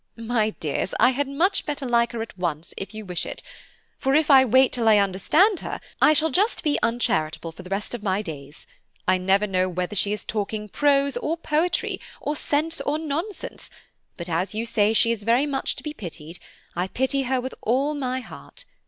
[0.17, 3.43] "My dears, I had much better like her at once, if you wish it;
[3.99, 7.69] for if I wait till I understand her, I shall just be uncharitable for the
[7.69, 8.65] rest of my days.
[9.07, 13.69] I never know whether she is talking prose or poetry, or sense or nonsense;
[14.17, 16.39] but as you say she is very much to be pitied,
[16.75, 18.65] I pity her with all my heart.